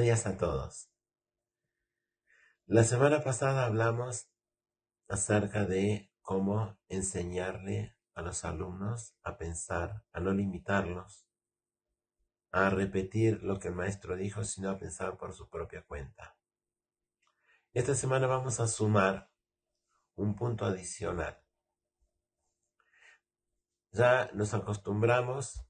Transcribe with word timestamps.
Días 0.00 0.26
a 0.26 0.36
todos. 0.36 0.88
La 2.66 2.84
semana 2.84 3.24
pasada 3.24 3.66
hablamos 3.66 4.30
acerca 5.08 5.64
de 5.64 6.12
cómo 6.22 6.78
enseñarle 6.88 7.96
a 8.14 8.22
los 8.22 8.44
alumnos 8.44 9.16
a 9.24 9.36
pensar, 9.36 10.04
a 10.12 10.20
no 10.20 10.32
limitarlos, 10.32 11.26
a 12.52 12.70
repetir 12.70 13.42
lo 13.42 13.58
que 13.58 13.68
el 13.68 13.74
maestro 13.74 14.14
dijo, 14.14 14.44
sino 14.44 14.70
a 14.70 14.78
pensar 14.78 15.16
por 15.16 15.34
su 15.34 15.50
propia 15.50 15.82
cuenta. 15.82 16.36
Esta 17.72 17.96
semana 17.96 18.28
vamos 18.28 18.60
a 18.60 18.68
sumar 18.68 19.32
un 20.14 20.36
punto 20.36 20.64
adicional. 20.64 21.42
Ya 23.90 24.30
nos 24.32 24.54
acostumbramos 24.54 25.60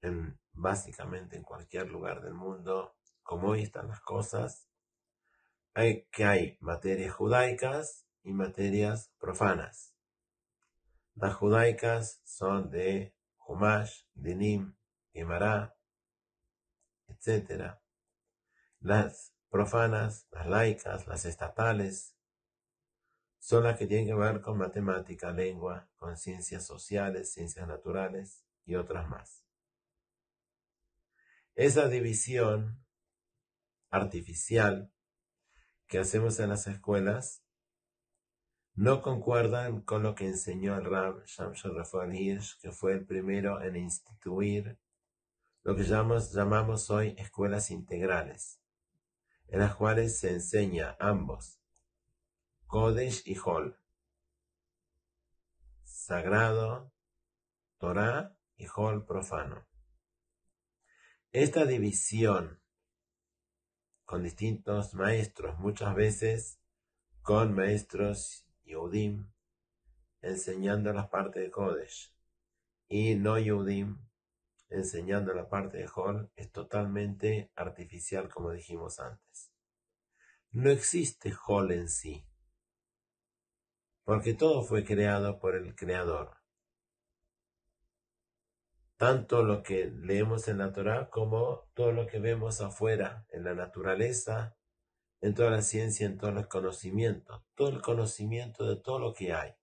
en 0.00 0.41
básicamente 0.52 1.36
en 1.36 1.42
cualquier 1.42 1.88
lugar 1.88 2.22
del 2.22 2.34
mundo, 2.34 2.96
como 3.22 3.48
hoy 3.48 3.62
están 3.62 3.88
las 3.88 4.00
cosas, 4.00 4.68
hay, 5.74 6.04
que 6.12 6.24
hay 6.24 6.58
materias 6.60 7.14
judaicas 7.14 8.06
y 8.22 8.32
materias 8.32 9.10
profanas. 9.18 9.94
Las 11.14 11.34
judaicas 11.34 12.20
son 12.24 12.70
de 12.70 13.14
Humash, 13.46 14.04
Dinim, 14.14 14.76
Gemara, 15.12 15.76
etc. 17.08 17.78
Las 18.80 19.34
profanas, 19.50 20.26
las 20.30 20.46
laicas, 20.46 21.06
las 21.06 21.24
estatales, 21.24 22.16
son 23.38 23.64
las 23.64 23.76
que 23.76 23.86
tienen 23.86 24.06
que 24.06 24.14
ver 24.14 24.40
con 24.40 24.56
matemática, 24.56 25.32
lengua, 25.32 25.88
con 25.96 26.16
ciencias 26.16 26.64
sociales, 26.64 27.32
ciencias 27.32 27.66
naturales 27.66 28.44
y 28.64 28.76
otras 28.76 29.08
más. 29.08 29.44
Esa 31.54 31.88
división 31.88 32.82
artificial 33.90 34.90
que 35.86 35.98
hacemos 35.98 36.40
en 36.40 36.48
las 36.48 36.66
escuelas 36.66 37.44
no 38.74 39.02
concuerdan 39.02 39.82
con 39.82 40.02
lo 40.02 40.14
que 40.14 40.26
enseñó 40.26 40.78
el 40.78 40.86
Rab 40.86 41.26
Shamshon 41.26 41.76
Rafael 41.76 42.14
Hirsch, 42.14 42.58
que 42.58 42.72
fue 42.72 42.94
el 42.94 43.04
primero 43.04 43.60
en 43.60 43.76
instituir 43.76 44.78
lo 45.62 45.76
que 45.76 45.82
llamamos, 45.82 46.32
llamamos 46.32 46.88
hoy 46.88 47.14
escuelas 47.18 47.70
integrales, 47.70 48.62
en 49.48 49.60
las 49.60 49.74
cuales 49.76 50.18
se 50.18 50.30
enseña 50.30 50.96
ambos, 50.98 51.60
Kodesh 52.66 53.24
y 53.26 53.36
Hol, 53.44 53.78
sagrado, 55.84 56.94
Torah 57.76 58.34
y 58.56 58.66
Hol 58.74 59.04
profano. 59.04 59.71
Esta 61.34 61.64
división 61.64 62.60
con 64.04 64.22
distintos 64.22 64.92
maestros, 64.92 65.58
muchas 65.58 65.94
veces 65.94 66.60
con 67.22 67.54
maestros 67.54 68.46
Yehudim, 68.64 69.32
enseñando 70.20 70.92
la 70.92 71.08
parte 71.08 71.40
de 71.40 71.50
Kodesh, 71.50 72.14
y 72.86 73.14
no 73.14 73.38
Yehudim, 73.38 73.96
enseñando 74.68 75.32
la 75.32 75.48
parte 75.48 75.78
de 75.78 75.88
Hol, 75.94 76.30
es 76.36 76.52
totalmente 76.52 77.50
artificial, 77.56 78.28
como 78.28 78.50
dijimos 78.50 79.00
antes. 79.00 79.50
No 80.50 80.68
existe 80.68 81.32
Hol 81.46 81.72
en 81.72 81.88
sí, 81.88 82.26
porque 84.04 84.34
todo 84.34 84.62
fue 84.64 84.84
creado 84.84 85.38
por 85.38 85.56
el 85.56 85.74
Creador 85.74 86.41
tanto 89.02 89.42
lo 89.42 89.64
que 89.64 89.86
leemos 89.86 90.46
en 90.46 90.58
la 90.58 90.72
Torah 90.72 91.10
como 91.10 91.68
todo 91.74 91.90
lo 91.90 92.06
que 92.06 92.20
vemos 92.20 92.60
afuera, 92.60 93.26
en 93.30 93.42
la 93.42 93.52
naturaleza, 93.52 94.56
en 95.20 95.34
toda 95.34 95.50
la 95.50 95.62
ciencia, 95.62 96.06
en 96.06 96.18
todo 96.18 96.30
el 96.38 96.46
conocimiento, 96.46 97.44
todo 97.56 97.70
el 97.70 97.82
conocimiento 97.82 98.64
de 98.64 98.76
todo 98.76 99.00
lo 99.00 99.12
que 99.12 99.32
hay. 99.32 99.54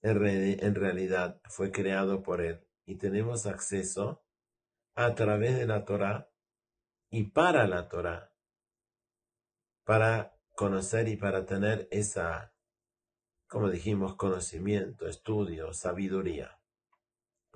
En, 0.00 0.76
realidad 0.76 1.40
fue 1.48 1.72
creado 1.72 2.22
por 2.22 2.40
Él 2.40 2.64
y 2.84 2.98
tenemos 2.98 3.46
acceso 3.46 4.22
a 4.94 5.16
través 5.16 5.58
de 5.58 5.66
la 5.66 5.84
Torah 5.84 6.30
y 7.10 7.24
para 7.24 7.66
la 7.66 7.88
Torah, 7.88 8.32
para 9.82 10.38
conocer 10.54 11.08
y 11.08 11.16
para 11.16 11.46
tener 11.46 11.88
esa, 11.90 12.54
como 13.48 13.68
dijimos, 13.68 14.14
conocimiento, 14.14 15.08
estudio, 15.08 15.72
sabiduría 15.72 16.57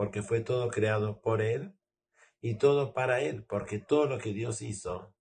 porque 0.02 0.20
fue 0.20 0.40
todo 0.40 0.68
creado 0.68 1.20
por 1.20 1.40
Él 1.40 1.78
y 2.40 2.56
todo 2.56 2.92
para 2.92 3.20
Él, 3.20 3.44
porque 3.44 3.78
todo 3.78 4.06
lo 4.06 4.18
que 4.18 4.32
Dios 4.32 4.60
hizo, 4.60 5.14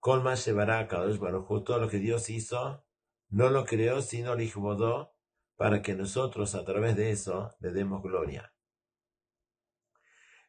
Colma 0.00 0.34
llevará 0.34 0.80
a 0.80 0.88
Kadosh 0.88 1.18
Baruj 1.18 1.62
todo 1.62 1.78
lo 1.78 1.88
que 1.88 1.98
Dios 1.98 2.30
hizo, 2.30 2.84
no 3.28 3.48
lo 3.48 3.64
creó, 3.64 4.02
sino 4.02 4.34
lo 4.34 4.42
incomodó 4.42 5.14
para 5.54 5.82
que 5.82 5.94
nosotros 5.94 6.56
a 6.56 6.64
través 6.64 6.96
de 6.96 7.12
eso 7.12 7.54
le 7.60 7.70
demos 7.70 8.02
gloria. 8.02 8.52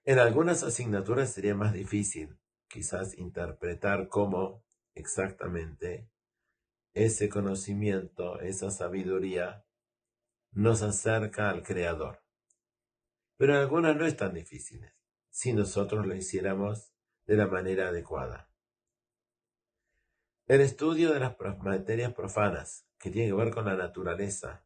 En 0.04 0.18
algunas 0.18 0.64
asignaturas 0.64 1.32
sería 1.32 1.54
más 1.54 1.74
difícil, 1.74 2.40
quizás, 2.68 3.16
interpretar 3.20 4.08
cómo 4.08 4.66
exactamente 4.96 6.10
ese 6.96 7.30
conocimiento, 7.30 8.40
esa 8.40 8.72
sabiduría, 8.72 9.64
nos 10.54 10.82
acerca 10.82 11.52
al 11.52 11.62
Creador 11.62 12.21
pero 13.42 13.58
algunas 13.58 13.96
no 13.96 14.06
están 14.06 14.36
difíciles, 14.36 14.94
si 15.32 15.52
nosotros 15.52 16.06
lo 16.06 16.16
hiciéramos 16.16 16.94
de 17.26 17.38
la 17.38 17.48
manera 17.48 17.88
adecuada. 17.88 18.52
El 20.46 20.62
estudio 20.62 21.12
de 21.12 21.20
las 21.20 21.36
materias 21.40 22.14
profanas, 22.14 22.86
que 23.00 23.10
tiene 23.10 23.30
que 23.30 23.34
ver 23.34 23.52
con 23.52 23.66
la 23.66 23.76
naturaleza, 23.76 24.64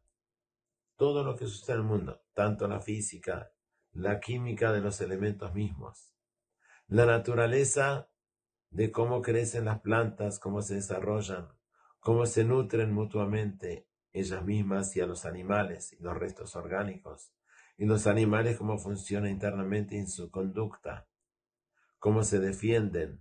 todo 0.94 1.24
lo 1.24 1.36
que 1.36 1.46
sucede 1.46 1.76
en 1.76 1.80
el 1.80 1.86
mundo, 1.86 2.22
tanto 2.34 2.68
la 2.68 2.82
física, 2.82 3.50
la 3.92 4.20
química 4.20 4.72
de 4.72 4.82
los 4.82 5.00
elementos 5.00 5.54
mismos, 5.54 6.12
la 6.86 7.06
naturaleza 7.06 8.10
de 8.68 8.92
cómo 8.92 9.22
crecen 9.22 9.64
las 9.64 9.80
plantas, 9.80 10.38
cómo 10.38 10.60
se 10.60 10.74
desarrollan, 10.74 11.48
cómo 11.98 12.26
se 12.26 12.44
nutren 12.44 12.92
mutuamente 12.92 13.88
ellas 14.12 14.44
mismas 14.44 14.94
y 14.96 15.00
a 15.00 15.06
los 15.06 15.24
animales 15.24 15.94
y 15.94 15.96
los 15.96 16.14
restos 16.14 16.56
orgánicos, 16.56 17.32
y 17.78 17.84
los 17.86 18.06
animales 18.06 18.56
cómo 18.56 18.78
funciona 18.78 19.30
internamente 19.30 19.98
en 19.98 20.08
su 20.08 20.30
conducta, 20.30 21.08
cómo 21.98 22.22
se 22.22 22.38
defienden, 22.38 23.20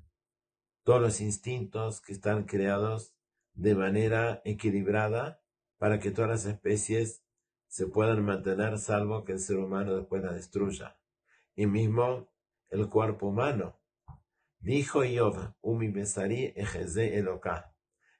todos 0.83 1.01
los 1.01 1.19
instintos 1.19 2.01
que 2.01 2.13
están 2.13 2.43
creados 2.43 3.15
de 3.53 3.75
manera 3.75 4.41
equilibrada 4.45 5.41
para 5.77 5.99
que 5.99 6.11
todas 6.11 6.29
las 6.29 6.45
especies 6.45 7.23
se 7.67 7.87
puedan 7.87 8.23
mantener 8.23 8.77
salvo 8.77 9.25
que 9.25 9.33
el 9.33 9.39
ser 9.39 9.57
humano 9.57 9.95
después 9.95 10.23
la 10.23 10.31
destruya. 10.31 10.97
Y 11.55 11.65
mismo 11.65 12.29
el 12.69 12.87
cuerpo 12.89 13.27
humano. 13.27 13.79
Dijo 14.59 15.03
Yov, 15.03 15.55
Umi 15.61 15.89
Besari 15.89 16.53
Eloka. 16.55 17.73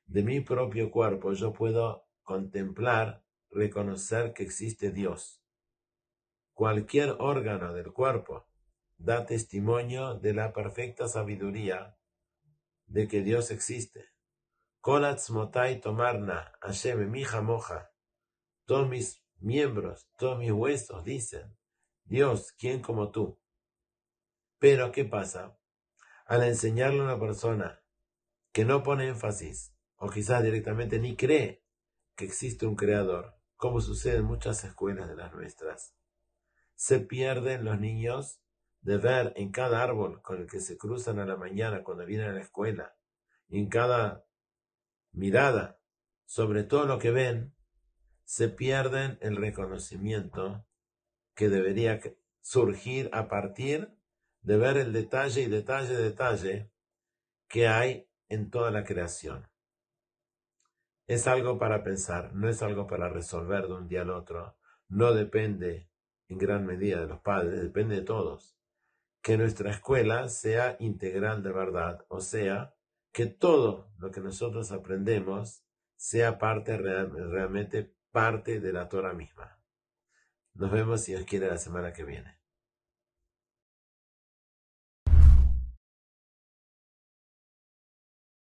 De 0.05 0.23
mi 0.23 0.41
propio 0.41 0.91
cuerpo 0.91 1.33
yo 1.33 1.53
puedo 1.53 2.07
contemplar, 2.23 3.23
reconocer 3.49 4.33
que 4.33 4.43
existe 4.43 4.91
Dios. 4.91 5.44
Cualquier 6.55 7.17
órgano 7.19 7.73
del 7.73 7.91
cuerpo 7.91 8.47
da 8.97 9.25
testimonio 9.25 10.15
de 10.15 10.33
la 10.33 10.53
perfecta 10.53 11.09
sabiduría 11.09 11.97
de 12.87 13.09
que 13.09 13.21
Dios 13.23 13.51
existe. 13.51 14.05
motai 14.81 15.81
tomarna, 15.81 16.53
Hashem, 16.61 17.11
mi 17.11 17.25
moja. 17.43 17.91
Todos 18.65 18.87
mis 18.87 19.21
miembros, 19.41 20.07
todos 20.17 20.39
mis 20.39 20.53
huesos 20.53 21.03
dicen, 21.03 21.57
Dios, 22.05 22.53
¿quién 22.53 22.81
como 22.81 23.11
tú? 23.11 23.37
Pero, 24.57 24.93
¿qué 24.93 25.03
pasa? 25.03 25.59
Al 26.25 26.43
enseñarle 26.43 27.01
a 27.01 27.03
una 27.03 27.19
persona 27.19 27.83
que 28.53 28.63
no 28.63 28.81
pone 28.81 29.09
énfasis, 29.09 29.75
o 29.97 30.07
quizás 30.07 30.41
directamente 30.41 30.99
ni 30.99 31.17
cree 31.17 31.65
que 32.15 32.23
existe 32.23 32.65
un 32.65 32.77
creador, 32.77 33.37
como 33.57 33.81
sucede 33.81 34.19
en 34.19 34.23
muchas 34.23 34.63
escuelas 34.63 35.09
de 35.09 35.17
las 35.17 35.33
nuestras, 35.33 35.93
se 36.75 36.99
pierden 36.99 37.65
los 37.65 37.79
niños 37.79 38.41
de 38.81 38.97
ver 38.97 39.33
en 39.35 39.51
cada 39.51 39.81
árbol 39.81 40.21
con 40.21 40.41
el 40.41 40.47
que 40.47 40.59
se 40.59 40.77
cruzan 40.77 41.19
a 41.19 41.25
la 41.25 41.35
mañana 41.35 41.83
cuando 41.83 42.05
vienen 42.05 42.29
a 42.29 42.33
la 42.33 42.41
escuela, 42.41 42.95
en 43.49 43.67
cada 43.67 44.25
mirada 45.11 45.79
sobre 46.25 46.63
todo 46.63 46.85
lo 46.85 46.99
que 46.99 47.11
ven, 47.11 47.53
se 48.23 48.49
pierden 48.49 49.17
el 49.21 49.37
reconocimiento 49.37 50.65
que 51.35 51.49
debería 51.49 51.99
surgir 52.41 53.09
a 53.13 53.27
partir 53.27 53.95
de 54.41 54.57
ver 54.57 54.77
el 54.77 54.93
detalle 54.93 55.41
y 55.41 55.47
detalle, 55.47 55.95
detalle 55.95 56.71
que 57.47 57.67
hay 57.67 58.09
en 58.27 58.49
toda 58.49 58.71
la 58.71 58.83
creación. 58.83 59.47
Es 61.07 61.27
algo 61.27 61.59
para 61.59 61.83
pensar, 61.83 62.33
no 62.33 62.49
es 62.49 62.63
algo 62.63 62.87
para 62.87 63.09
resolver 63.09 63.67
de 63.67 63.73
un 63.73 63.87
día 63.87 64.01
al 64.01 64.09
otro, 64.09 64.57
no 64.87 65.13
depende 65.13 65.89
en 66.27 66.37
gran 66.37 66.65
medida 66.65 67.01
de 67.01 67.07
los 67.07 67.19
padres, 67.21 67.61
depende 67.61 67.95
de 67.95 68.01
todos. 68.01 68.57
que 69.21 69.37
nuestra 69.37 69.71
escuela 69.71 70.29
sea 70.29 70.77
integral 70.79 71.41
de 71.41 71.51
verdad, 71.51 72.05
o 72.09 72.21
sea, 72.21 72.75
que 73.11 73.25
todo 73.25 73.91
lo 73.97 74.11
que 74.11 74.21
nosotros 74.21 74.71
aprendemos 74.71 75.63
sea 75.95 76.37
parte 76.37 76.77
realmente 76.77 77.95
parte 78.11 78.59
de 78.59 78.71
la 78.71 78.87
Torah 78.87 79.13
misma. 79.13 79.59
Nos 80.53 80.71
vemos 80.71 81.01
si 81.01 81.13
Dios 81.13 81.25
quiere 81.25 81.47
la 81.47 81.57
semana 81.57 81.91
que 81.91 82.03
viene. 82.03 82.39